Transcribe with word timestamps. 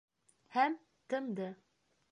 Һәм 0.55 0.79
тымды. 1.15 1.53